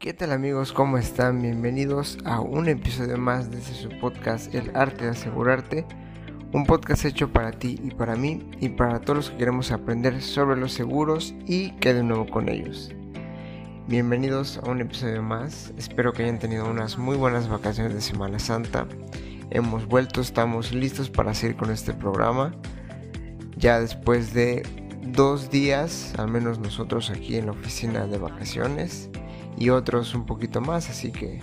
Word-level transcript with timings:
¿Qué 0.00 0.12
tal 0.14 0.30
amigos? 0.30 0.72
¿Cómo 0.72 0.96
están? 0.96 1.42
Bienvenidos 1.42 2.18
a 2.24 2.40
un 2.40 2.68
episodio 2.68 3.18
más 3.18 3.50
de 3.50 3.60
su 3.60 3.88
podcast 3.98 4.54
El 4.54 4.70
arte 4.76 5.06
de 5.06 5.10
asegurarte. 5.10 5.84
Un 6.52 6.66
podcast 6.66 7.04
hecho 7.04 7.32
para 7.32 7.50
ti 7.50 7.80
y 7.82 7.90
para 7.90 8.14
mí 8.14 8.48
y 8.60 8.68
para 8.68 9.00
todos 9.00 9.16
los 9.16 9.30
que 9.30 9.38
queremos 9.38 9.72
aprender 9.72 10.22
sobre 10.22 10.56
los 10.56 10.72
seguros 10.72 11.34
y 11.48 11.72
que 11.78 11.94
de 11.94 12.04
nuevo 12.04 12.28
con 12.28 12.48
ellos. 12.48 12.92
Bienvenidos 13.88 14.58
a 14.58 14.70
un 14.70 14.80
episodio 14.80 15.20
más. 15.20 15.72
Espero 15.76 16.12
que 16.12 16.22
hayan 16.22 16.38
tenido 16.38 16.70
unas 16.70 16.96
muy 16.96 17.16
buenas 17.16 17.48
vacaciones 17.48 17.92
de 17.92 18.00
Semana 18.00 18.38
Santa. 18.38 18.86
Hemos 19.50 19.88
vuelto, 19.88 20.20
estamos 20.20 20.72
listos 20.72 21.10
para 21.10 21.34
seguir 21.34 21.56
con 21.56 21.72
este 21.72 21.92
programa. 21.92 22.54
Ya 23.56 23.80
después 23.80 24.32
de 24.32 24.62
dos 25.02 25.50
días, 25.50 26.14
al 26.18 26.28
menos 26.28 26.60
nosotros 26.60 27.10
aquí 27.10 27.34
en 27.34 27.46
la 27.46 27.52
oficina 27.52 28.06
de 28.06 28.18
vacaciones 28.18 29.10
y 29.58 29.70
otros 29.70 30.14
un 30.14 30.24
poquito 30.24 30.60
más, 30.60 30.88
así 30.88 31.10
que 31.10 31.40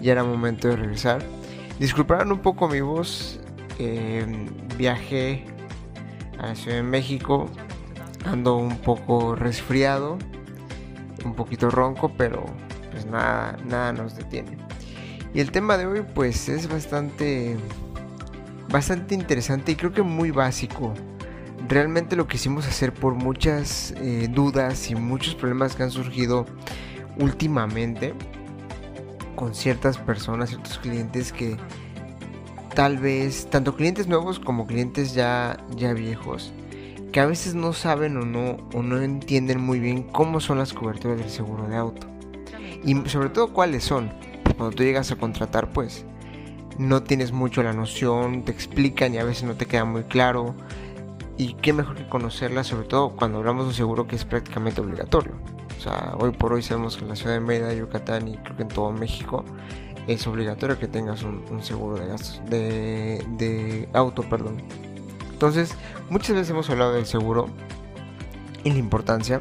ya 0.00 0.12
era 0.12 0.24
momento 0.24 0.68
de 0.68 0.76
regresar. 0.76 1.22
Disculparán 1.78 2.30
un 2.30 2.40
poco 2.40 2.68
mi 2.68 2.80
voz, 2.80 3.40
eh, 3.78 4.26
viajé 4.76 5.44
a 6.38 6.46
la 6.48 6.54
Ciudad 6.54 6.76
de 6.76 6.82
México, 6.82 7.48
ando 8.26 8.56
un 8.56 8.76
poco 8.78 9.34
resfriado, 9.34 10.18
un 11.24 11.34
poquito 11.34 11.70
ronco, 11.70 12.12
pero 12.16 12.44
pues 12.90 13.06
nada, 13.06 13.56
nada 13.66 13.92
nos 13.92 14.16
detiene. 14.16 14.58
Y 15.32 15.40
el 15.40 15.50
tema 15.50 15.76
de 15.76 15.86
hoy 15.86 16.04
pues 16.14 16.48
es 16.48 16.68
bastante, 16.68 17.56
bastante 18.70 19.14
interesante 19.14 19.72
y 19.72 19.76
creo 19.76 19.92
que 19.92 20.02
muy 20.02 20.30
básico. 20.30 20.94
Realmente 21.66 22.14
lo 22.14 22.28
quisimos 22.28 22.68
hacer 22.68 22.92
por 22.92 23.14
muchas 23.14 23.94
eh, 23.96 24.28
dudas 24.30 24.90
y 24.90 24.94
muchos 24.94 25.34
problemas 25.34 25.74
que 25.74 25.82
han 25.82 25.90
surgido 25.90 26.44
últimamente 27.18 28.14
con 29.34 29.54
ciertas 29.54 29.98
personas, 29.98 30.50
ciertos 30.50 30.78
clientes 30.78 31.32
que 31.32 31.56
tal 32.74 32.98
vez, 32.98 33.48
tanto 33.50 33.76
clientes 33.76 34.06
nuevos 34.06 34.38
como 34.38 34.66
clientes 34.66 35.14
ya, 35.14 35.56
ya 35.76 35.92
viejos, 35.92 36.52
que 37.12 37.20
a 37.20 37.26
veces 37.26 37.54
no 37.54 37.72
saben 37.72 38.16
o 38.16 38.24
no, 38.24 38.56
o 38.74 38.82
no 38.82 39.00
entienden 39.00 39.60
muy 39.60 39.78
bien 39.78 40.02
cómo 40.02 40.40
son 40.40 40.58
las 40.58 40.72
coberturas 40.72 41.18
del 41.18 41.30
seguro 41.30 41.68
de 41.68 41.76
auto. 41.76 42.06
Y 42.84 42.94
sobre 43.08 43.30
todo 43.30 43.52
cuáles 43.52 43.84
son. 43.84 44.12
Cuando 44.56 44.76
tú 44.76 44.82
llegas 44.82 45.10
a 45.10 45.16
contratar, 45.16 45.72
pues 45.72 46.04
no 46.76 47.02
tienes 47.02 47.32
mucho 47.32 47.62
la 47.62 47.72
noción, 47.72 48.44
te 48.44 48.52
explican 48.52 49.14
y 49.14 49.18
a 49.18 49.24
veces 49.24 49.44
no 49.44 49.54
te 49.54 49.66
queda 49.66 49.84
muy 49.84 50.02
claro. 50.02 50.54
Y 51.36 51.54
qué 51.54 51.72
mejor 51.72 51.96
que 51.96 52.08
conocerla, 52.08 52.62
sobre 52.62 52.86
todo 52.86 53.10
cuando 53.10 53.38
hablamos 53.38 53.64
de 53.64 53.68
un 53.68 53.74
seguro 53.74 54.06
que 54.06 54.16
es 54.16 54.24
prácticamente 54.24 54.80
obligatorio 54.80 55.53
sea, 55.84 56.14
hoy 56.18 56.32
por 56.32 56.52
hoy 56.52 56.62
sabemos 56.62 56.96
que 56.96 57.02
en 57.02 57.10
la 57.10 57.16
ciudad 57.16 57.34
de 57.34 57.40
Mérida, 57.40 57.72
Yucatán 57.72 58.28
y 58.28 58.36
creo 58.38 58.56
que 58.56 58.62
en 58.62 58.68
todo 58.68 58.90
México 58.92 59.44
es 60.06 60.26
obligatorio 60.26 60.78
que 60.78 60.88
tengas 60.88 61.22
un, 61.22 61.62
seguro 61.62 61.96
de 61.96 62.06
gastos 62.06 62.42
de, 62.48 63.24
de, 63.38 63.88
auto, 63.92 64.22
perdón. 64.22 64.62
Entonces, 65.32 65.74
muchas 66.10 66.36
veces 66.36 66.50
hemos 66.50 66.68
hablado 66.70 66.92
del 66.92 67.06
seguro 67.06 67.48
y 68.64 68.70
la 68.70 68.78
importancia. 68.78 69.40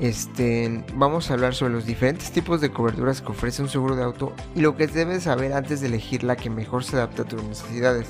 Este, 0.00 0.84
vamos 0.94 1.30
a 1.30 1.34
hablar 1.34 1.54
sobre 1.54 1.74
los 1.74 1.84
diferentes 1.84 2.32
tipos 2.32 2.60
de 2.60 2.70
coberturas 2.70 3.20
que 3.20 3.30
ofrece 3.30 3.62
un 3.62 3.68
seguro 3.68 3.94
de 3.94 4.02
auto 4.02 4.32
y 4.54 4.60
lo 4.60 4.76
que 4.76 4.86
debes 4.86 5.24
saber 5.24 5.52
antes 5.52 5.80
de 5.80 5.88
elegir 5.88 6.24
la 6.24 6.36
que 6.36 6.50
mejor 6.50 6.82
se 6.82 6.96
adapte 6.96 7.22
a 7.22 7.24
tus 7.24 7.42
necesidades 7.44 8.08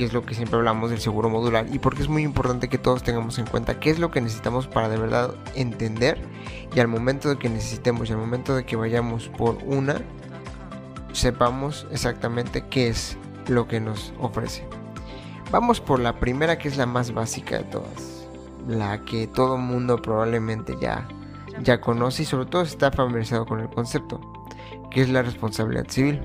que 0.00 0.06
es 0.06 0.14
lo 0.14 0.24
que 0.24 0.34
siempre 0.34 0.56
hablamos 0.56 0.88
del 0.88 0.98
seguro 0.98 1.28
modular 1.28 1.66
y 1.70 1.78
porque 1.78 2.00
es 2.00 2.08
muy 2.08 2.22
importante 2.22 2.70
que 2.70 2.78
todos 2.78 3.02
tengamos 3.02 3.38
en 3.38 3.44
cuenta 3.44 3.78
qué 3.78 3.90
es 3.90 3.98
lo 3.98 4.10
que 4.10 4.22
necesitamos 4.22 4.66
para 4.66 4.88
de 4.88 4.96
verdad 4.96 5.34
entender 5.54 6.18
y 6.74 6.80
al 6.80 6.88
momento 6.88 7.28
de 7.28 7.36
que 7.36 7.50
necesitemos 7.50 8.08
y 8.08 8.14
al 8.14 8.18
momento 8.18 8.56
de 8.56 8.64
que 8.64 8.76
vayamos 8.76 9.28
por 9.28 9.58
una, 9.62 10.00
sepamos 11.12 11.86
exactamente 11.90 12.64
qué 12.70 12.88
es 12.88 13.18
lo 13.46 13.68
que 13.68 13.78
nos 13.78 14.14
ofrece. 14.18 14.66
Vamos 15.50 15.82
por 15.82 16.00
la 16.00 16.18
primera 16.18 16.56
que 16.56 16.68
es 16.68 16.78
la 16.78 16.86
más 16.86 17.12
básica 17.12 17.58
de 17.58 17.64
todas, 17.64 18.26
la 18.66 19.04
que 19.04 19.26
todo 19.26 19.58
mundo 19.58 20.00
probablemente 20.00 20.78
ya, 20.80 21.06
ya 21.62 21.78
conoce 21.82 22.22
y 22.22 22.24
sobre 22.24 22.46
todo 22.46 22.62
está 22.62 22.90
familiarizado 22.90 23.44
con 23.44 23.60
el 23.60 23.68
concepto, 23.68 24.18
que 24.90 25.02
es 25.02 25.10
la 25.10 25.20
responsabilidad 25.20 25.90
civil. 25.90 26.22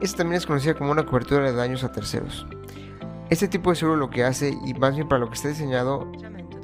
Esta 0.00 0.16
también 0.16 0.38
es 0.38 0.46
conocida 0.46 0.72
como 0.72 0.90
una 0.90 1.04
cobertura 1.04 1.44
de 1.44 1.52
daños 1.52 1.84
a 1.84 1.92
terceros. 1.92 2.46
Este 3.30 3.48
tipo 3.48 3.70
de 3.70 3.76
seguro 3.76 3.96
lo 3.96 4.10
que 4.10 4.22
hace, 4.22 4.54
y 4.64 4.74
más 4.74 4.94
bien 4.94 5.08
para 5.08 5.18
lo 5.18 5.28
que 5.28 5.34
está 5.34 5.48
diseñado, 5.48 6.12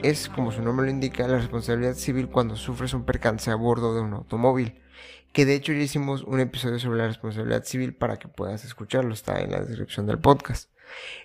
es, 0.03 0.29
como 0.29 0.53
su 0.53 0.63
nombre 0.63 0.87
lo 0.87 0.93
indica, 0.93 1.27
la 1.27 1.39
responsabilidad 1.39 1.95
civil 1.95 2.29
cuando 2.29 2.55
sufres 2.55 2.93
un 2.93 3.05
percance 3.05 3.51
a 3.51 3.55
bordo 3.55 3.95
de 3.95 4.03
un 4.03 4.13
automóvil. 4.13 4.81
Que 5.33 5.47
de 5.47 5.55
hecho 5.55 5.73
ya 5.73 5.81
hicimos 5.81 6.23
un 6.23 6.41
episodio 6.41 6.79
sobre 6.79 6.99
la 6.99 7.07
responsabilidad 7.07 7.65
civil 7.65 7.95
para 7.95 8.19
que 8.19 8.29
puedas 8.29 8.65
escucharlo, 8.65 9.15
está 9.15 9.41
en 9.41 9.53
la 9.53 9.61
descripción 9.61 10.07
del 10.07 10.19
podcast. 10.19 10.69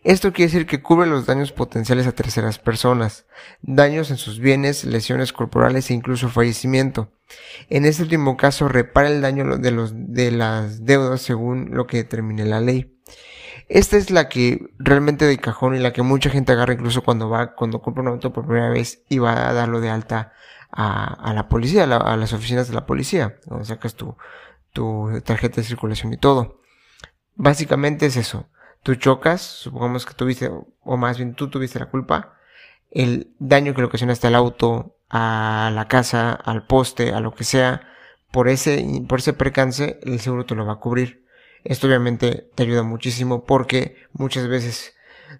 Esto 0.03 0.31
quiere 0.31 0.51
decir 0.51 0.67
que 0.67 0.81
cubre 0.81 1.07
los 1.07 1.25
daños 1.25 1.51
potenciales 1.51 2.07
a 2.07 2.11
terceras 2.11 2.59
personas, 2.59 3.25
daños 3.61 4.11
en 4.11 4.17
sus 4.17 4.39
bienes, 4.39 4.85
lesiones 4.85 5.33
corporales 5.33 5.89
e 5.89 5.95
incluso 5.95 6.29
fallecimiento. 6.29 7.11
En 7.69 7.85
este 7.85 8.03
último 8.03 8.37
caso 8.37 8.67
repara 8.67 9.09
el 9.09 9.21
daño 9.21 9.57
de, 9.57 9.71
los, 9.71 9.91
de 9.95 10.31
las 10.31 10.85
deudas 10.85 11.21
según 11.21 11.71
lo 11.71 11.87
que 11.87 11.97
determine 11.97 12.45
la 12.45 12.61
ley. 12.61 12.95
Esta 13.67 13.97
es 13.97 14.11
la 14.11 14.29
que 14.29 14.69
realmente 14.77 15.25
de 15.25 15.37
cajón 15.37 15.75
y 15.75 15.79
la 15.79 15.91
que 15.91 16.03
mucha 16.03 16.29
gente 16.29 16.51
agarra 16.51 16.73
incluso 16.73 17.03
cuando 17.03 17.29
va, 17.29 17.55
cuando 17.55 17.81
compra 17.81 18.03
un 18.03 18.09
auto 18.09 18.31
por 18.31 18.45
primera 18.45 18.69
vez 18.69 19.03
y 19.09 19.17
va 19.17 19.49
a 19.49 19.53
darlo 19.53 19.81
de 19.81 19.89
alta 19.89 20.33
a, 20.71 21.33
la 21.33 21.47
policía, 21.47 21.83
a, 21.83 22.17
las 22.17 22.33
oficinas 22.33 22.67
de 22.67 22.75
la 22.75 22.85
policía, 22.85 23.37
donde 23.45 23.65
sacas 23.65 23.95
tu, 23.95 24.15
tu 24.73 25.21
tarjeta 25.23 25.57
de 25.57 25.67
circulación 25.67 26.13
y 26.13 26.17
todo. 26.17 26.61
Básicamente 27.35 28.05
es 28.05 28.17
eso. 28.17 28.49
Tú 28.83 28.95
chocas, 28.95 29.41
supongamos 29.41 30.05
que 30.05 30.13
tuviste, 30.13 30.51
o 30.81 30.97
más 30.97 31.17
bien 31.17 31.33
tú 31.33 31.49
tuviste 31.49 31.79
la 31.79 31.87
culpa, 31.87 32.35
el 32.91 33.33
daño 33.39 33.73
que 33.73 33.81
le 33.81 33.87
ocasionaste 33.87 34.27
al 34.27 34.35
auto, 34.35 34.97
a 35.09 35.71
la 35.73 35.87
casa, 35.87 36.33
al 36.33 36.67
poste, 36.67 37.13
a 37.13 37.19
lo 37.19 37.33
que 37.33 37.43
sea, 37.45 37.81
por 38.31 38.47
ese, 38.47 38.85
por 39.07 39.19
ese 39.19 39.33
percance, 39.33 39.99
el 40.03 40.19
seguro 40.19 40.45
te 40.45 40.55
lo 40.55 40.65
va 40.65 40.73
a 40.73 40.79
cubrir. 40.79 41.24
Esto 41.65 41.87
obviamente 41.87 42.47
te 42.53 42.63
ayuda 42.63 42.83
muchísimo 42.83 43.43
porque 43.43 43.97
muchas 44.13 44.47
veces 44.47 44.93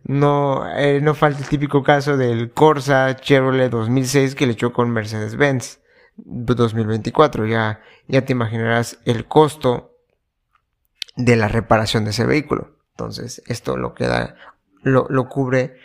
no, 0.03 0.67
eh, 0.75 0.99
no 0.99 1.13
falta 1.13 1.39
el 1.39 1.47
típico 1.47 1.83
caso 1.83 2.17
del 2.17 2.51
Corsa 2.51 3.15
Chevrolet 3.15 3.69
2006 3.69 4.33
que 4.33 4.47
le 4.47 4.55
chocó 4.55 4.77
con 4.77 4.89
Mercedes-Benz 4.89 5.81
2024. 6.17 7.45
Ya, 7.45 7.79
ya 8.07 8.25
te 8.25 8.33
imaginarás 8.33 8.97
el 9.05 9.25
costo 9.25 9.91
de 11.15 11.35
la 11.35 11.47
reparación 11.47 12.05
de 12.05 12.09
ese 12.09 12.25
vehículo. 12.25 12.75
Entonces, 12.93 13.43
esto 13.45 13.77
lo 13.77 13.93
queda, 13.93 14.35
lo, 14.81 15.05
lo 15.09 15.29
cubre 15.29 15.77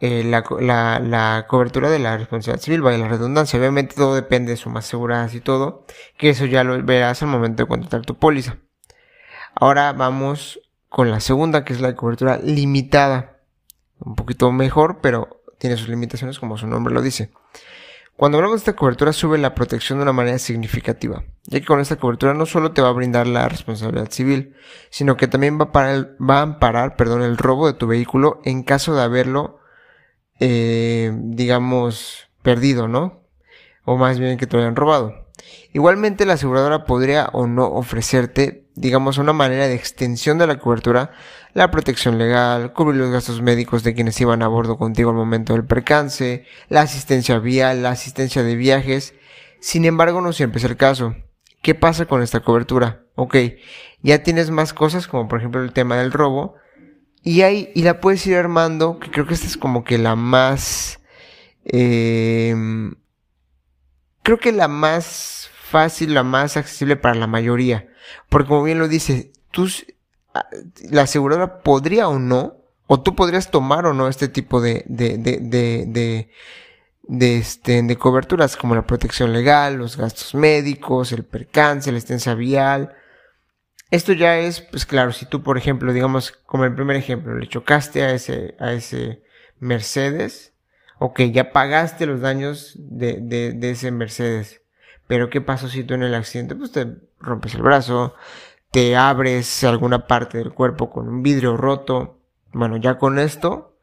eh, 0.00 0.22
la, 0.22 0.44
la, 0.60 1.00
la, 1.00 1.46
cobertura 1.48 1.88
de 1.88 1.98
la 1.98 2.18
responsabilidad 2.18 2.62
civil, 2.62 2.82
vaya 2.82 2.98
la 2.98 3.08
redundancia. 3.08 3.58
Obviamente 3.58 3.94
todo 3.96 4.14
depende 4.14 4.50
de 4.50 4.58
sumas 4.58 4.84
aseguradas 4.84 5.34
y 5.34 5.40
todo, 5.40 5.86
que 6.18 6.28
eso 6.28 6.44
ya 6.44 6.62
lo 6.62 6.82
verás 6.84 7.22
al 7.22 7.28
momento 7.28 7.62
de 7.62 7.68
contratar 7.68 8.02
tu 8.02 8.18
póliza. 8.18 8.58
Ahora 9.60 9.92
vamos 9.92 10.60
con 10.88 11.10
la 11.10 11.18
segunda, 11.18 11.64
que 11.64 11.72
es 11.72 11.80
la 11.80 11.96
cobertura 11.96 12.38
limitada. 12.38 13.40
Un 13.98 14.14
poquito 14.14 14.52
mejor, 14.52 15.00
pero 15.00 15.42
tiene 15.58 15.76
sus 15.76 15.88
limitaciones 15.88 16.38
como 16.38 16.56
su 16.56 16.68
nombre 16.68 16.94
lo 16.94 17.02
dice. 17.02 17.32
Cuando 18.16 18.38
hablamos 18.38 18.60
de 18.60 18.70
esta 18.70 18.76
cobertura 18.76 19.12
sube 19.12 19.36
la 19.36 19.56
protección 19.56 19.98
de 19.98 20.04
una 20.04 20.12
manera 20.12 20.38
significativa, 20.38 21.24
ya 21.44 21.58
que 21.58 21.66
con 21.66 21.80
esta 21.80 21.96
cobertura 21.96 22.34
no 22.34 22.46
solo 22.46 22.70
te 22.70 22.82
va 22.82 22.88
a 22.88 22.92
brindar 22.92 23.26
la 23.26 23.48
responsabilidad 23.48 24.12
civil, 24.12 24.54
sino 24.90 25.16
que 25.16 25.26
también 25.26 25.58
va 25.58 25.64
a, 25.64 25.72
parar, 25.72 26.16
amparar 26.28 26.94
perdón, 26.94 27.22
el 27.22 27.36
robo 27.36 27.66
de 27.66 27.74
tu 27.74 27.88
vehículo 27.88 28.40
en 28.44 28.62
caso 28.62 28.94
de 28.94 29.02
haberlo, 29.02 29.58
eh, 30.38 31.12
digamos, 31.16 32.28
perdido, 32.42 32.86
¿no? 32.86 33.24
O 33.84 33.96
más 33.96 34.20
bien 34.20 34.38
que 34.38 34.46
te 34.46 34.56
lo 34.56 34.62
hayan 34.62 34.76
robado. 34.76 35.28
Igualmente 35.72 36.26
la 36.26 36.34
aseguradora 36.34 36.84
podría 36.84 37.26
o 37.32 37.46
no 37.46 37.66
ofrecerte, 37.66 38.67
digamos, 38.80 39.18
una 39.18 39.32
manera 39.32 39.66
de 39.66 39.74
extensión 39.74 40.38
de 40.38 40.46
la 40.46 40.58
cobertura, 40.58 41.10
la 41.54 41.70
protección 41.70 42.18
legal, 42.18 42.72
cubrir 42.72 43.00
los 43.00 43.10
gastos 43.10 43.42
médicos 43.42 43.82
de 43.82 43.94
quienes 43.94 44.20
iban 44.20 44.42
a 44.42 44.48
bordo 44.48 44.78
contigo 44.78 45.10
al 45.10 45.16
momento 45.16 45.52
del 45.52 45.64
percance, 45.64 46.44
la 46.68 46.82
asistencia 46.82 47.38
vial, 47.38 47.82
la 47.82 47.90
asistencia 47.90 48.42
de 48.42 48.56
viajes. 48.56 49.14
Sin 49.60 49.84
embargo, 49.84 50.20
no 50.20 50.32
siempre 50.32 50.58
es 50.58 50.64
el 50.64 50.76
caso. 50.76 51.16
¿Qué 51.62 51.74
pasa 51.74 52.06
con 52.06 52.22
esta 52.22 52.40
cobertura? 52.40 53.04
Ok, 53.16 53.36
ya 54.02 54.22
tienes 54.22 54.50
más 54.50 54.72
cosas 54.72 55.08
como 55.08 55.26
por 55.26 55.40
ejemplo 55.40 55.62
el 55.62 55.72
tema 55.72 55.96
del 55.96 56.12
robo 56.12 56.54
y 57.22 57.42
ahí 57.42 57.72
y 57.74 57.82
la 57.82 58.00
puedes 58.00 58.24
ir 58.28 58.36
armando, 58.36 59.00
que 59.00 59.10
creo 59.10 59.26
que 59.26 59.34
esta 59.34 59.48
es 59.48 59.56
como 59.56 59.82
que 59.82 59.98
la 59.98 60.14
más 60.14 61.00
eh, 61.64 62.54
creo 64.22 64.38
que 64.38 64.52
la 64.52 64.68
más 64.68 65.50
fácil, 65.68 66.14
la 66.14 66.22
más 66.22 66.56
accesible 66.56 66.96
para 66.96 67.14
la 67.14 67.26
mayoría. 67.26 67.88
Porque 68.28 68.48
como 68.48 68.64
bien 68.64 68.78
lo 68.78 68.88
dice, 68.88 69.32
tú, 69.50 69.68
ah, 70.34 70.46
la 70.90 71.02
aseguradora 71.02 71.60
podría 71.60 72.08
o 72.08 72.18
no, 72.18 72.56
o 72.86 73.00
tú 73.00 73.14
podrías 73.14 73.50
tomar 73.50 73.86
o 73.86 73.94
no 73.94 74.08
este 74.08 74.28
tipo 74.28 74.60
de, 74.60 74.84
de, 74.88 75.18
de, 75.18 76.28
de, 77.02 77.38
este, 77.38 77.82
de 77.82 77.96
coberturas 77.96 78.56
como 78.56 78.74
la 78.74 78.86
protección 78.86 79.32
legal, 79.32 79.76
los 79.76 79.96
gastos 79.96 80.34
médicos, 80.34 81.12
el 81.12 81.24
percance, 81.24 81.92
la 81.92 81.98
extensa 81.98 82.34
vial. 82.34 82.94
Esto 83.90 84.12
ya 84.12 84.38
es, 84.38 84.60
pues 84.62 84.86
claro, 84.86 85.12
si 85.12 85.26
tú, 85.26 85.42
por 85.42 85.58
ejemplo, 85.58 85.92
digamos, 85.92 86.32
como 86.32 86.64
el 86.64 86.74
primer 86.74 86.96
ejemplo, 86.96 87.34
le 87.36 87.48
chocaste 87.48 88.02
a 88.02 88.12
ese, 88.12 88.54
a 88.58 88.72
ese 88.72 89.22
Mercedes, 89.60 90.54
ok, 90.98 91.20
ya 91.32 91.52
pagaste 91.52 92.06
los 92.06 92.20
daños 92.20 92.74
de, 92.78 93.20
de 93.20 93.70
ese 93.70 93.90
Mercedes. 93.90 94.62
Pero 95.08 95.30
¿qué 95.30 95.40
pasó 95.40 95.68
si 95.68 95.82
tú 95.82 95.94
en 95.94 96.04
el 96.04 96.14
accidente, 96.14 96.54
pues 96.54 96.70
te 96.70 96.86
rompes 97.18 97.54
el 97.54 97.62
brazo, 97.62 98.14
te 98.70 98.94
abres 98.94 99.64
alguna 99.64 100.06
parte 100.06 100.38
del 100.38 100.52
cuerpo 100.52 100.90
con 100.90 101.08
un 101.08 101.22
vidrio 101.22 101.56
roto? 101.56 102.20
Bueno, 102.52 102.76
ya 102.76 102.98
con 102.98 103.18
esto 103.18 103.74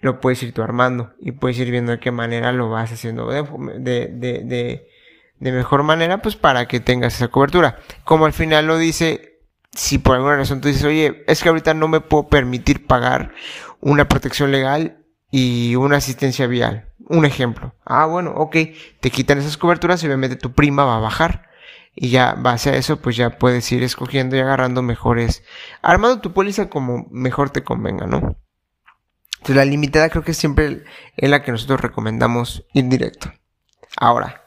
lo 0.00 0.20
puedes 0.20 0.42
ir 0.42 0.52
tú 0.52 0.62
armando 0.62 1.12
y 1.20 1.32
puedes 1.32 1.58
ir 1.58 1.70
viendo 1.70 1.92
de 1.92 2.00
qué 2.00 2.10
manera 2.10 2.52
lo 2.52 2.68
vas 2.68 2.92
haciendo 2.92 3.28
de, 3.28 3.42
de, 3.78 4.08
de, 4.44 4.88
de, 5.38 5.52
mejor 5.52 5.84
manera, 5.84 6.22
pues 6.22 6.36
para 6.36 6.66
que 6.66 6.80
tengas 6.80 7.14
esa 7.14 7.28
cobertura. 7.28 7.78
Como 8.04 8.26
al 8.26 8.32
final 8.32 8.66
lo 8.66 8.78
dice, 8.78 9.40
si 9.72 9.98
por 9.98 10.16
alguna 10.16 10.36
razón 10.36 10.60
tú 10.60 10.68
dices, 10.68 10.84
oye, 10.84 11.24
es 11.28 11.42
que 11.42 11.48
ahorita 11.48 11.72
no 11.74 11.86
me 11.86 12.00
puedo 12.00 12.28
permitir 12.28 12.86
pagar 12.86 13.32
una 13.80 14.08
protección 14.08 14.50
legal 14.50 15.04
y 15.30 15.76
una 15.76 15.98
asistencia 15.98 16.48
vial. 16.48 16.87
Un 17.08 17.24
ejemplo. 17.24 17.74
Ah, 17.84 18.06
bueno, 18.06 18.32
ok, 18.36 18.56
te 19.00 19.10
quitan 19.10 19.38
esas 19.38 19.56
coberturas 19.56 20.02
y 20.02 20.06
obviamente 20.06 20.36
tu 20.36 20.52
prima 20.52 20.84
va 20.84 20.96
a 20.96 21.00
bajar. 21.00 21.48
Y 21.94 22.10
ya, 22.10 22.34
base 22.34 22.70
a 22.70 22.76
eso, 22.76 23.00
pues 23.00 23.16
ya 23.16 23.38
puedes 23.38 23.70
ir 23.72 23.82
escogiendo 23.82 24.36
y 24.36 24.40
agarrando 24.40 24.82
mejores, 24.82 25.42
armando 25.82 26.20
tu 26.20 26.32
póliza 26.32 26.68
como 26.68 27.08
mejor 27.10 27.50
te 27.50 27.64
convenga, 27.64 28.06
¿no? 28.06 28.36
Entonces 29.38 29.56
la 29.56 29.64
limitada 29.64 30.08
creo 30.10 30.22
que 30.22 30.34
siempre 30.34 30.84
es 31.16 31.30
la 31.30 31.42
que 31.42 31.50
nosotros 31.50 31.80
recomendamos 31.80 32.66
ir 32.72 32.88
directo. 32.88 33.32
Ahora, 33.96 34.44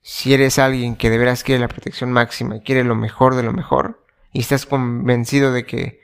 si 0.00 0.34
eres 0.34 0.58
alguien 0.58 0.96
que 0.96 1.10
de 1.10 1.18
veras 1.18 1.42
quiere 1.42 1.60
la 1.60 1.68
protección 1.68 2.12
máxima 2.12 2.56
y 2.56 2.60
quiere 2.60 2.84
lo 2.84 2.94
mejor 2.94 3.34
de 3.34 3.42
lo 3.42 3.52
mejor, 3.52 4.04
y 4.32 4.40
estás 4.40 4.66
convencido 4.66 5.52
de 5.52 5.66
que 5.66 6.01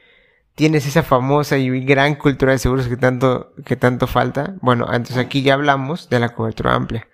tienes 0.58 0.88
esa 0.88 1.05
famosa 1.05 1.56
y 1.56 1.84
gran 1.84 2.16
cultura 2.16 2.50
de 2.50 2.58
seguros 2.58 2.88
que 2.88 2.96
tanto, 2.96 3.52
que 3.64 3.76
tanto 3.76 4.08
falta, 4.08 4.56
bueno, 4.60 4.87
entonces 4.87 5.16
aquí 5.16 5.43
ya 5.43 5.55
hablamos 5.55 6.10
de 6.10 6.19
la 6.19 6.31
cobertura 6.31 6.75
amplia. 6.75 7.06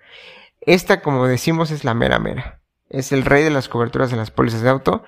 Esta, 0.61 1.01
como 1.01 1.27
decimos, 1.27 1.69
es 1.69 1.83
la 1.83 1.93
mera 1.93 2.17
mera. 2.17 2.59
Es 2.89 3.11
el 3.11 3.23
rey 3.23 3.43
de 3.43 3.51
las 3.51 3.69
coberturas 3.69 4.09
de 4.09 4.17
las 4.17 4.31
pólizas 4.31 4.63
de 4.63 4.69
auto. 4.69 5.03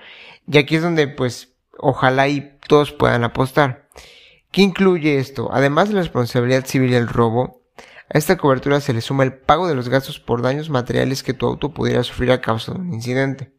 Y 0.45 0.59
aquí 0.59 0.75
es 0.75 0.83
donde, 0.83 1.07
pues, 1.07 1.55
ojalá 1.79 2.27
y 2.27 2.59
todos 2.67 2.91
puedan 2.91 3.23
apostar. 3.23 3.89
¿Qué 4.51 4.61
incluye 4.61 5.17
esto? 5.17 5.49
Además 5.51 5.87
de 5.87 5.95
la 5.95 6.01
responsabilidad 6.01 6.63
civil 6.67 6.91
y 6.91 6.95
el 6.95 7.07
robo, 7.07 7.63
a 8.13 8.19
esta 8.19 8.37
cobertura 8.37 8.81
se 8.81 8.93
le 8.93 9.01
suma 9.01 9.23
el 9.23 9.33
pago 9.33 9.67
de 9.67 9.73
los 9.73 9.89
gastos 9.89 10.19
por 10.19 10.43
daños 10.43 10.69
materiales 10.69 11.23
que 11.23 11.33
tu 11.33 11.47
auto 11.47 11.73
pudiera 11.73 12.03
sufrir 12.03 12.31
a 12.31 12.39
causa 12.39 12.73
de 12.73 12.81
un 12.81 12.93
incidente. 12.93 13.56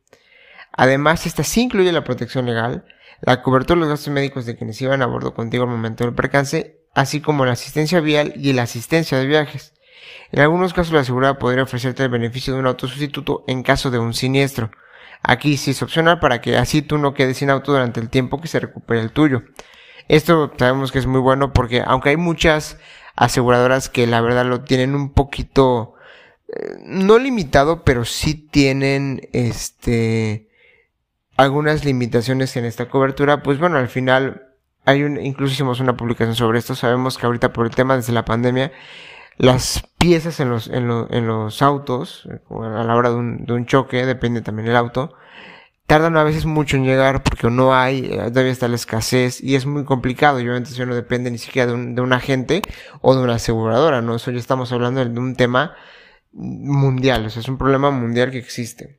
Además, 0.79 1.27
esta 1.27 1.43
sí 1.43 1.63
incluye 1.63 1.91
la 1.91 2.05
protección 2.05 2.47
legal, 2.47 2.85
la 3.21 3.43
cobertura 3.43 3.75
de 3.75 3.81
los 3.81 3.89
gastos 3.89 4.15
médicos 4.15 4.47
de 4.47 4.57
quienes 4.57 4.81
iban 4.81 5.03
a 5.03 5.07
bordo 5.07 5.35
contigo 5.35 5.65
al 5.65 5.71
momento 5.71 6.05
del 6.05 6.15
percance, 6.15 6.79
así 6.95 7.21
como 7.21 7.45
la 7.45 7.51
asistencia 7.51 7.99
vial 7.99 8.33
y 8.37 8.53
la 8.53 8.63
asistencia 8.63 9.19
de 9.19 9.27
viajes. 9.27 9.75
En 10.31 10.39
algunos 10.39 10.73
casos 10.73 10.93
la 10.93 11.01
asegurada 11.01 11.37
podría 11.37 11.65
ofrecerte 11.65 12.05
el 12.05 12.11
beneficio 12.11 12.55
de 12.55 12.61
un 12.61 12.67
auto 12.69 12.87
sustituto 12.87 13.43
en 13.49 13.65
caso 13.65 13.91
de 13.91 13.99
un 13.99 14.15
siniestro. 14.15 14.71
Aquí 15.25 15.57
sí 15.57 15.73
es 15.73 15.83
opcional 15.83 16.21
para 16.21 16.41
que 16.41 16.57
así 16.57 16.81
tú 16.81 16.97
no 16.97 17.13
quedes 17.13 17.39
sin 17.39 17.51
auto 17.51 17.73
durante 17.73 17.99
el 17.99 18.09
tiempo 18.09 18.41
que 18.41 18.47
se 18.47 18.61
recupere 18.61 19.01
el 19.01 19.11
tuyo. 19.11 19.43
Esto 20.07 20.53
sabemos 20.57 20.93
que 20.93 21.01
es 21.01 21.07
muy 21.07 21.21
bueno 21.21 21.53
porque 21.53 21.83
aunque 21.85 22.11
hay 22.11 22.17
muchas 22.17 22.79
aseguradoras 23.17 23.89
que 23.89 24.07
la 24.07 24.21
verdad 24.21 24.47
lo 24.47 24.61
tienen 24.61 24.95
un 24.95 25.13
poquito 25.13 25.95
eh, 26.55 26.77
no 26.85 27.19
limitado, 27.19 27.83
pero 27.83 28.05
sí 28.05 28.37
tienen 28.37 29.29
este 29.33 30.48
algunas 31.39 31.85
limitaciones 31.85 32.57
en 32.57 32.65
esta 32.65 32.89
cobertura, 32.89 33.43
pues 33.43 33.59
bueno, 33.59 33.79
al 33.79 33.89
final 33.89 34.49
hay 34.85 35.05
un 35.05 35.21
incluso 35.21 35.55
hicimos 35.55 35.79
una 35.81 35.97
publicación 35.97 36.35
sobre 36.35 36.59
esto, 36.59 36.75
sabemos 36.75 37.17
que 37.17 37.27
ahorita 37.27 37.53
por 37.53 37.65
el 37.65 37.75
tema 37.75 37.97
desde 37.97 38.13
la 38.13 38.25
pandemia 38.25 38.73
las 39.37 39.85
piezas 39.99 40.41
en 40.41 40.51
los, 40.51 40.67
en, 40.67 40.91
en 41.11 41.27
los 41.29 41.63
autos, 41.63 42.29
a 42.51 42.85
la 42.85 42.97
hora 42.97 43.11
de 43.11 43.17
un, 43.17 43.47
de 43.47 43.53
un 43.53 43.67
choque, 43.67 44.05
depende 44.05 44.43
también 44.43 44.67
del 44.67 44.77
auto, 44.77 45.15
tardan 45.87 46.17
a 46.17 46.25
veces 46.25 46.45
mucho 46.45 46.77
en 46.77 46.85
llegar 46.85 47.23
porque 47.23 47.49
no 47.49 47.73
hay, 47.73 48.07
eh, 48.07 48.17
todavía 48.31 48.51
está 48.51 48.67
la 48.67 48.75
escasez 48.75 49.41
y 49.41 49.55
es 49.55 49.65
muy 49.65 49.85
complicado 49.85 50.41
y 50.41 50.43
obviamente 50.43 50.71
eso 50.71 50.85
no 50.87 50.95
depende 50.97 51.31
ni 51.31 51.39
siquiera 51.39 51.69
de 51.69 51.75
un, 51.75 51.95
de 51.95 52.03
un 52.03 52.13
agente 52.13 52.63
o 53.01 53.15
de 53.15 53.23
una 53.23 53.37
aseguradora, 53.37 54.03
¿no? 54.03 54.17
Eso 54.17 54.33
ya 54.33 54.41
estamos 54.41 54.73
hablando 54.73 55.05
de 55.05 55.21
un 55.21 55.37
tema 55.37 55.77
mundial, 56.33 57.27
o 57.27 57.31
sea, 57.31 57.41
es 57.43 57.49
un 57.49 57.59
problema 57.59 57.93
mundial 57.93 58.33
que 58.33 58.39
existe. 58.39 58.98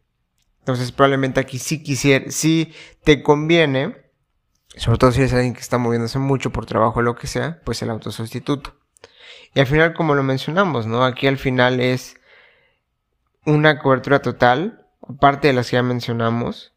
Entonces 0.70 0.92
probablemente 0.92 1.40
aquí 1.40 1.58
sí 1.58 1.82
quisiera, 1.82 2.30
sí 2.30 2.74
te 3.04 3.24
conviene, 3.24 3.98
sobre 4.76 5.00
todo 5.00 5.12
si 5.12 5.20
eres 5.20 5.34
alguien 5.34 5.56
que 5.56 5.62
está 5.62 5.80
moviéndose 5.80 6.20
mucho 6.20 6.52
por 6.52 6.68
trabajo 6.68 7.00
o 7.00 7.02
lo 7.02 7.16
que 7.16 7.26
sea, 7.26 7.60
pues 7.64 7.82
el 7.82 7.90
autosustituto. 7.90 8.76
Y 9.56 9.60
al 9.62 9.66
final, 9.66 9.96
como 9.96 10.14
lo 10.14 10.22
mencionamos, 10.22 10.86
¿no? 10.86 11.04
Aquí 11.04 11.26
al 11.26 11.38
final 11.38 11.80
es 11.80 12.18
una 13.46 13.80
cobertura 13.80 14.22
total, 14.22 14.86
aparte 15.08 15.48
de 15.48 15.54
las 15.54 15.72
que 15.72 15.78
ya 15.78 15.82
mencionamos, 15.82 16.74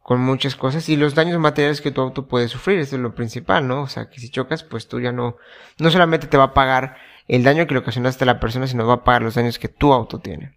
con 0.00 0.20
muchas 0.20 0.56
cosas 0.56 0.88
y 0.88 0.96
los 0.96 1.14
daños 1.14 1.38
materiales 1.38 1.82
que 1.82 1.90
tu 1.90 2.00
auto 2.00 2.28
puede 2.28 2.48
sufrir, 2.48 2.78
eso 2.78 2.96
es 2.96 3.02
lo 3.02 3.14
principal, 3.14 3.68
¿no? 3.68 3.82
O 3.82 3.88
sea, 3.88 4.08
que 4.08 4.20
si 4.20 4.30
chocas, 4.30 4.64
pues 4.64 4.88
tú 4.88 5.00
ya 5.00 5.12
no, 5.12 5.36
no 5.78 5.90
solamente 5.90 6.28
te 6.28 6.38
va 6.38 6.44
a 6.44 6.54
pagar 6.54 6.96
el 7.26 7.44
daño 7.44 7.66
que 7.66 7.74
le 7.74 7.80
ocasionaste 7.80 8.24
a 8.24 8.26
la 8.26 8.40
persona, 8.40 8.66
sino 8.66 8.86
va 8.86 8.94
a 8.94 9.04
pagar 9.04 9.20
los 9.20 9.34
daños 9.34 9.58
que 9.58 9.68
tu 9.68 9.92
auto 9.92 10.18
tiene. 10.18 10.56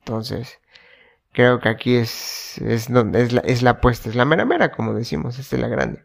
Entonces, 0.00 0.58
creo 1.36 1.60
que 1.60 1.68
aquí 1.68 1.96
es, 1.96 2.56
es 2.62 2.90
donde 2.90 3.20
es 3.20 3.32
la, 3.32 3.40
es 3.42 3.62
la 3.62 3.70
apuesta, 3.72 4.08
es 4.08 4.16
la 4.16 4.24
mera 4.24 4.46
mera, 4.46 4.72
como 4.72 4.94
decimos, 4.94 5.38
es 5.38 5.52
la 5.52 5.68
grande. 5.68 6.02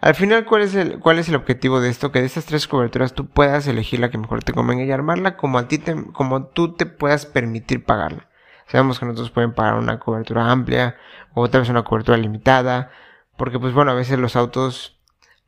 Al 0.00 0.14
final, 0.14 0.44
¿cuál 0.44 0.62
es 0.62 0.74
el, 0.76 1.00
cuál 1.00 1.18
es 1.18 1.28
el 1.28 1.34
objetivo 1.34 1.80
de 1.80 1.90
esto? 1.90 2.12
Que 2.12 2.20
de 2.20 2.26
estas 2.26 2.46
tres 2.46 2.68
coberturas 2.68 3.12
tú 3.12 3.26
puedas 3.28 3.66
elegir 3.66 3.98
la 3.98 4.10
que 4.10 4.18
mejor 4.18 4.44
te 4.44 4.52
convenga 4.52 4.84
y 4.84 4.92
armarla 4.92 5.36
como 5.36 5.58
a 5.58 5.66
ti 5.66 5.78
te, 5.78 5.96
como 6.12 6.46
tú 6.46 6.74
te 6.74 6.86
puedas 6.86 7.26
permitir 7.26 7.84
pagarla. 7.84 8.28
Sabemos 8.68 9.00
que 9.00 9.06
nosotros 9.06 9.32
pueden 9.32 9.52
pagar 9.52 9.74
una 9.74 9.98
cobertura 9.98 10.50
amplia 10.50 10.96
o 11.34 11.50
tal 11.50 11.62
vez 11.62 11.70
una 11.70 11.82
cobertura 11.82 12.16
limitada, 12.16 12.90
porque 13.36 13.58
pues 13.58 13.74
bueno, 13.74 13.90
a 13.90 13.94
veces 13.94 14.18
los 14.18 14.36
autos 14.36 15.00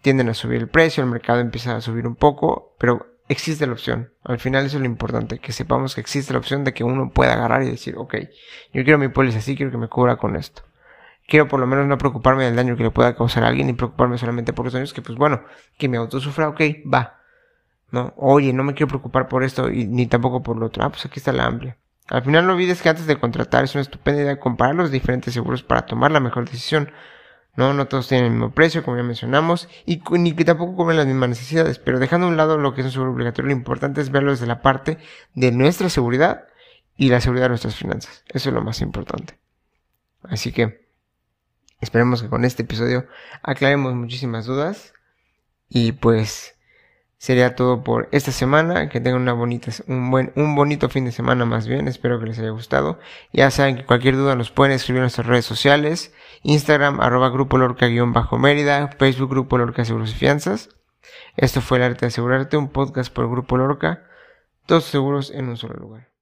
tienden 0.03 0.29
a 0.29 0.35
subir 0.35 0.59
el 0.59 0.69
precio, 0.69 1.05
el 1.05 1.11
mercado 1.11 1.39
empieza 1.39 1.77
a 1.77 1.81
subir 1.81 2.07
un 2.07 2.17
poco, 2.17 2.75
pero 2.79 3.14
existe 3.29 3.67
la 3.67 3.73
opción. 3.73 4.13
Al 4.23 4.39
final 4.39 4.67
eso 4.67 4.77
es 4.77 4.81
lo 4.81 4.87
importante, 4.87 5.39
que 5.39 5.53
sepamos 5.53 5.95
que 5.95 6.01
existe 6.01 6.33
la 6.33 6.39
opción 6.39 6.65
de 6.65 6.75
que 6.75 6.85
uno 6.85 7.11
pueda 7.11 7.35
agarrar 7.35 7.63
y 7.63 7.71
decir, 7.71 7.95
ok, 7.97 8.15
yo 8.73 8.85
quiero 8.85 8.99
mi 8.99 9.09
póliza 9.09 9.39
así, 9.39 9.57
quiero 9.57 9.73
que 9.73 9.79
me 9.79 9.89
cubra 9.89 10.17
con 10.17 10.37
esto. 10.37 10.63
Quiero 11.27 11.49
por 11.49 11.59
lo 11.59 11.67
menos 11.67 11.87
no 11.87 11.97
preocuparme 11.97 12.45
del 12.45 12.57
daño 12.57 12.77
que 12.77 12.83
le 12.83 12.91
pueda 12.91 13.17
causar 13.17 13.45
a 13.45 13.49
alguien 13.49 13.69
y 13.71 13.73
preocuparme 13.73 14.19
solamente 14.19 14.53
por 14.53 14.67
los 14.67 14.75
daños 14.75 14.93
que 14.93 15.01
pues 15.01 15.17
bueno, 15.17 15.43
que 15.79 15.89
mi 15.89 15.97
auto 15.97 16.21
sufra, 16.21 16.49
ok, 16.49 16.61
va. 16.93 17.21
No, 17.91 18.13
oye, 18.17 18.53
no 18.53 18.65
me 18.65 18.75
quiero 18.75 18.89
preocupar 18.89 19.29
por 19.29 19.45
esto 19.45 19.71
y 19.71 19.87
ni 19.87 20.07
tampoco 20.07 20.43
por 20.43 20.57
lo 20.57 20.67
otro. 20.67 20.85
Ah, 20.85 20.91
pues 20.91 21.07
aquí 21.07 21.19
está 21.21 21.33
la 21.33 21.47
amplia. 21.47 21.79
Al 22.09 22.23
final 22.23 22.47
no 22.47 22.53
olvides 22.53 22.83
que 22.83 22.89
antes 22.91 23.07
de 23.07 23.19
contratar 23.19 23.65
es 23.65 23.75
una 23.75 23.83
estupenda 23.83 24.21
idea 24.21 24.39
comparar 24.39 24.75
los 24.75 24.91
diferentes 24.91 25.33
seguros 25.33 25.63
para 25.63 25.87
tomar 25.87 26.11
la 26.11 26.21
mejor 26.21 26.45
decisión. 26.45 26.91
No, 27.57 27.73
no 27.73 27.87
todos 27.87 28.09
tienen 28.09 28.27
el 28.27 28.33
mismo 28.33 28.51
precio, 28.51 28.83
como 28.83 28.97
ya 28.97 29.03
mencionamos, 29.05 29.69
y 29.87 30.03
ni 30.11 30.33
que 30.33 30.45
tampoco 30.45 30.75
cubren 30.75 30.97
las 30.97 31.07
mismas 31.07 31.29
necesidades, 31.29 31.79
pero 31.79 32.01
dejando 32.01 32.27
a 32.27 32.31
un 32.31 32.37
lado 32.37 32.59
lo 32.59 32.75
que 32.75 32.81
es 32.81 32.87
un 32.87 32.93
seguro 32.93 33.13
obligatorio, 33.13 33.51
lo 33.51 33.57
importante 33.57 34.01
es 34.01 34.11
verlo 34.11 34.33
desde 34.33 34.47
la 34.47 34.61
parte 34.61 34.99
de 35.35 35.53
nuestra 35.53 35.89
seguridad 35.89 36.47
y 36.97 37.11
la 37.11 37.21
seguridad 37.21 37.47
de 37.47 37.51
nuestras 37.51 37.77
finanzas. 37.77 38.25
Eso 38.29 38.49
es 38.49 38.55
lo 38.55 38.63
más 38.63 38.81
importante. 38.81 39.39
Así 40.23 40.53
que 40.53 40.89
esperemos 41.81 42.23
que 42.23 42.29
con 42.29 42.45
este 42.45 42.63
episodio 42.63 43.07
aclaremos 43.43 43.95
muchísimas 43.95 44.47
dudas 44.47 44.95
y 45.69 45.93
pues 45.93 46.54
sería 47.25 47.57
todo 47.57 47.83
por 47.83 48.07
esta 48.13 48.33
semana. 48.33 48.91
Que 48.91 49.01
tengan 49.01 49.23
una 49.23 49.33
bonita, 49.33 49.71
un 49.87 50.11
buen, 50.11 50.31
un 50.37 50.55
bonito 50.55 50.91
fin 50.91 51.07
de 51.07 51.13
semana 51.13 51.47
más 51.47 51.67
bien. 51.67 51.89
Espero 51.89 52.21
que 52.21 52.27
les 52.27 52.39
haya 52.39 52.51
gustado. 52.51 52.99
Ya 53.33 53.51
saben 53.51 53.77
que 53.77 53.87
cualquier 53.87 54.17
duda 54.17 54.37
nos 54.37 54.51
pueden 54.51 54.75
escribir 54.75 54.99
en 54.99 55.05
nuestras 55.05 55.27
redes 55.27 55.47
sociales. 55.47 56.13
Instagram, 56.43 57.01
arroba 57.01 57.31
grupo 57.31 57.57
lorca 57.57 57.87
guion 57.87 58.13
bajo 58.13 58.37
Mérida. 58.37 58.89
Facebook 58.99 59.31
grupo 59.31 59.57
lorca 59.57 59.87
seguros 59.87 60.11
y 60.13 60.17
fianzas. 60.17 60.69
Esto 61.39 61.63
fue 61.63 61.79
el 61.79 61.85
arte 61.85 62.01
de 62.01 62.09
asegurarte, 62.09 62.59
un 62.59 62.69
podcast 62.69 63.11
por 63.11 63.31
grupo 63.31 63.57
lorca. 63.57 64.05
Todos 64.67 64.85
seguros 64.85 65.31
en 65.31 65.49
un 65.49 65.57
solo 65.57 65.75
lugar. 65.77 66.14